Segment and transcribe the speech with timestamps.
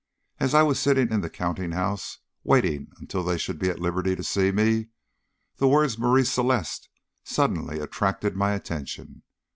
[0.39, 4.15] As I was sitting in the counting house waiting until they should be at liberty
[4.15, 4.87] to see me,
[5.57, 6.89] the words Marie Celeste
[7.23, 9.21] suddenly attracted my attention.